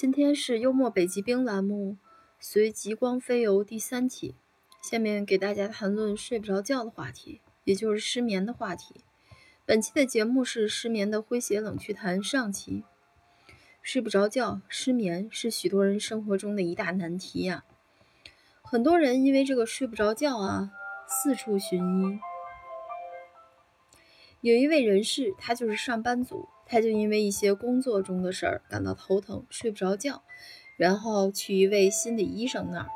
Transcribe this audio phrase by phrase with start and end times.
[0.00, 1.98] 今天是幽默北极冰栏目
[2.38, 4.34] 随极光飞游第三期，
[4.82, 9.04] 下面给大家谈论睡不着觉的话题，也就是失眠的话题。
[9.66, 12.82] 本期的节目是失眠的诙谐冷趣谈上期。
[13.82, 17.66] 睡不着觉，失眠是许多人生活中的一大难题呀。
[18.62, 20.70] 很多人因为这个睡不着觉啊，
[21.06, 22.18] 四处寻医。
[24.40, 26.48] 有一位人士，他就是上班族。
[26.70, 30.22] 他就因为一些工作中的事儿感到头疼，睡不着觉，
[30.78, 32.86] 然后去一位心理医生那儿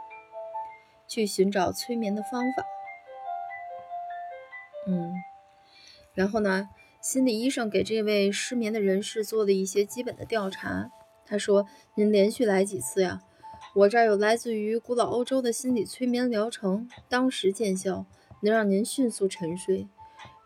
[1.09, 2.65] 去寻找催眠的方法。
[4.87, 5.12] 嗯，
[6.15, 6.68] 然后呢，
[7.02, 10.93] 心理医生给这位失眠的人士做了一些基本的调查。
[11.27, 13.23] 他说：“您连续来几次呀？
[13.74, 18.06] 我这儿有来自于古老欧洲的心理催眠疗程，当时见效，
[18.43, 19.88] 能让您迅速沉睡。”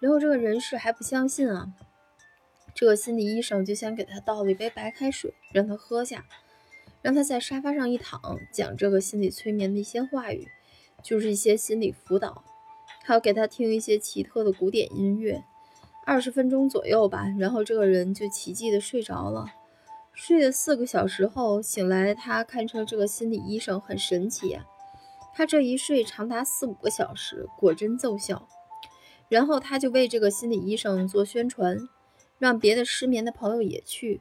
[0.00, 1.74] 然后这个人士还不相信啊。
[2.78, 6.24] 这个心理医生就先给他倒了一杯白开水，让他喝下，
[7.02, 10.46] 让他在沙发上一躺，讲这个心理催眠的一些话语，
[11.02, 12.44] 就是一些心理辅导，
[13.02, 15.42] 还要给他听一些奇特的古典音乐，
[16.06, 19.46] 二十分钟左右吧，然后这个人就奇迹的睡着了。
[20.12, 24.64] 睡了四个小时后醒来，他堪称这个心理医生很神奇呀，
[25.34, 28.48] 他这一睡长达四五个小时，果真奏效。
[29.28, 31.76] 然后他就为这个心理医生做宣传。
[32.38, 34.20] 让别的失眠的朋友也去，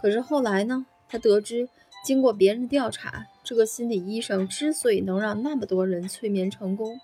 [0.00, 0.86] 可是后来呢？
[1.08, 1.68] 他得知，
[2.04, 7.00] 经过别人的调查，这个心理医生之所以能让那么多人催眠成功，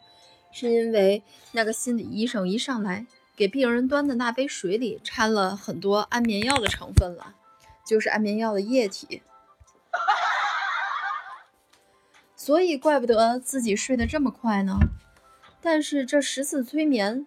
[0.53, 7.35] 是因为那个心理医生一上来给病人端的那杯水里掺了很多安眠药的成分了，
[7.87, 9.23] 就是安眠药的液体，
[12.37, 14.79] 所以怪不得自己睡得这么快呢。
[15.63, 17.27] 但是这十次催眠，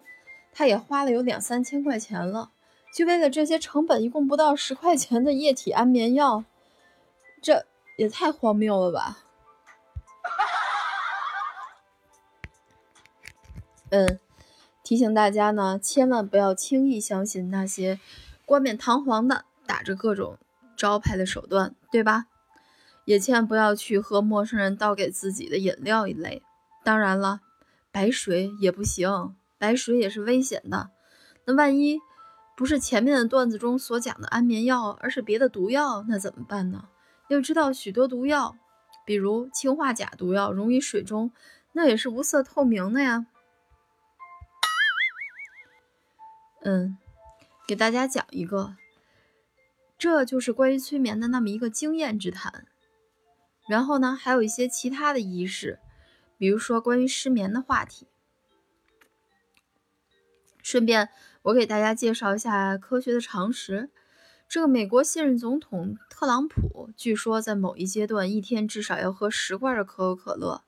[0.53, 2.51] 他也花了有两三千块钱了。
[2.93, 6.43] 就为了这些成本一共不到十块钱的液体安眠药，
[7.41, 7.65] 这
[7.97, 9.19] 也太荒谬了吧！
[13.89, 14.19] 嗯，
[14.83, 17.99] 提醒大家呢，千万不要轻易相信那些
[18.45, 20.37] 冠冕堂皇的、打着各种
[20.75, 22.25] 招牌的手段，对吧？
[23.05, 26.41] 也千万不要去喝陌生人倒给自己的饮料一类。
[26.83, 27.41] 当然了，
[27.91, 30.89] 白水也不行，白水也是危险的。
[31.45, 32.01] 那万一……
[32.57, 36.89] 不是前面的段子中所讲的安眠药，而是别的毒药，那怎么办呢？
[37.27, 38.57] 要知道，许多毒药，
[39.05, 41.31] 比如氰化钾毒药，溶于水中，
[41.73, 43.27] 那也是无色透明的呀。
[46.63, 46.97] 嗯，
[47.67, 48.75] 给大家讲一个，
[49.99, 52.65] 这就是关于催眠的那么一个经验之谈。
[53.69, 55.77] 然后呢，还有一些其他的仪式，
[56.39, 58.07] 比如说关于失眠的话题，
[60.63, 61.09] 顺便。
[61.47, 63.89] 我给大家介绍一下科学的常识。
[64.49, 70.65] 这个美国现任总统特朗普，据说在某一阶段一天至少要喝十罐的可口可乐。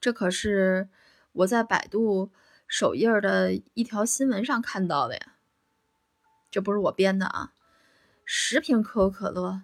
[0.00, 0.88] 这可是
[1.32, 2.32] 我在百度
[2.66, 5.36] 首页的一条新闻上看到的呀，
[6.50, 7.52] 这不是我编的啊！
[8.24, 9.62] 十瓶可口可乐，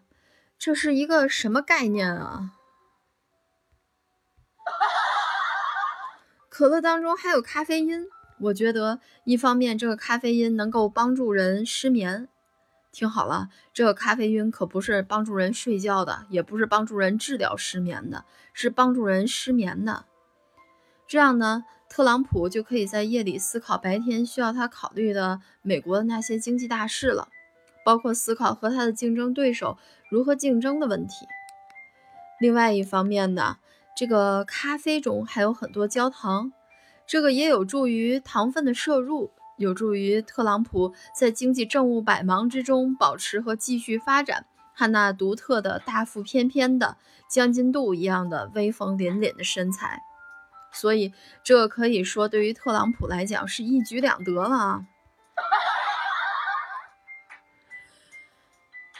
[0.56, 2.52] 这是一个什么概念啊？
[6.48, 8.06] 可乐当中还有咖啡因。
[8.40, 12.28] 我觉得，一方面，这个咖啡因能够帮助人失眠。
[12.92, 20.06] 听好了，这个咖啡因可不是帮助人睡觉的，也不是帮助人治疗失眠的，是帮助人失眠的。
[21.06, 27.28] 这样呢，特朗普就可以在夜里思考白天需要他考虑的美国的那些经济大事了，
[27.84, 29.78] 包括思考和他的竞争对手
[30.10, 31.26] 如何竞争的问题。
[32.40, 33.58] 另外一方面呢，
[33.96, 36.52] 这个咖啡中还有很多焦糖。
[37.10, 46.96] 这个也有助于糖分的摄入，有助于特朗普在经济政务百忙之中保持和继续发展他那独特的大腹翩翩的
[47.28, 50.00] 将军肚一样的威风凛凛的身材。
[50.72, 51.12] 所以，
[51.42, 54.86] 这可以说对于特朗普来讲是一举两得了啊！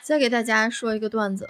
[0.03, 1.49] 再给大家说一个段子。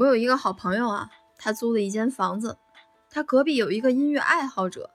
[0.00, 2.56] 我有一个好朋友啊，他租了一间房子，
[3.10, 4.88] 他隔壁有一个音乐爱好者。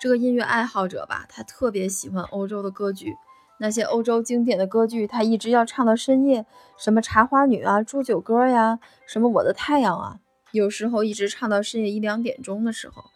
[0.00, 3.12] 这个音乐爱好者吧，他特别喜欢欧洲的歌剧，
[3.58, 6.46] 那些欧洲经典的歌剧，他一直要唱到深夜，
[6.78, 10.20] 什么茶花女啊、祝酒歌呀，什么我的太阳啊，
[10.52, 13.10] 有时候一直唱到深夜一两点钟的时候。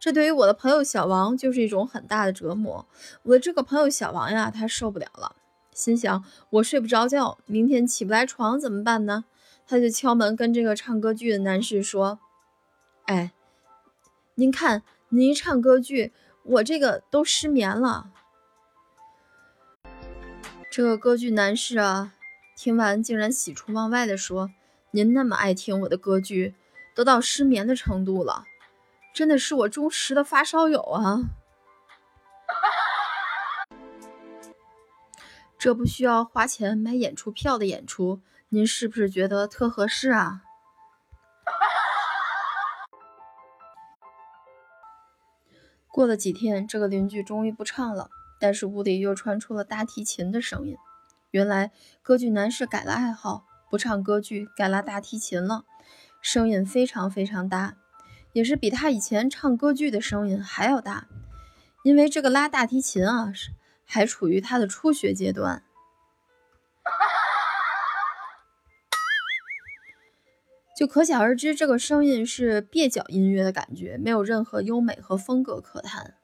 [0.00, 2.86] 这对于我的朋友小王就是一种很大的折磨。
[3.24, 5.36] 我的这个朋友小王呀，他受不了了，
[5.74, 9.26] 心想我睡不着觉，明天起不来床怎么办呢？
[9.68, 12.18] 他就敲门，跟这个唱歌剧的男士说
[13.04, 13.32] ：“哎，
[14.34, 18.10] 您看，您一唱歌剧，我这个都失眠了。”
[20.72, 22.14] 这个歌剧男士啊，
[22.56, 24.50] 听完竟然喜出望外的说
[24.92, 26.54] ：“您那么爱听我的歌剧，
[26.94, 28.44] 都到失眠的程度了，
[29.12, 31.20] 真的是我忠实的发烧友啊！
[35.58, 40.40] 这不需要花钱买演出票的演出，您是不是觉得特合适啊？”
[45.92, 48.08] 过了几天，这个邻居终于不唱了，
[48.40, 50.78] 但是屋里又传出了大提琴的声音。
[51.30, 55.66] 原来歌剧男士改了爱好，不唱歌剧，改拉大提琴了，
[56.22, 57.76] 声音非常非常大，
[58.32, 61.06] 也是比他以前唱歌剧的声音还要大。
[61.82, 63.50] 因为这个拉大提琴啊，是
[63.84, 65.64] 还处于他的初学阶段。
[70.78, 76.14] 就可想而知，这个声音是蹩脚音乐的感觉，没有任何优美和风格可谈。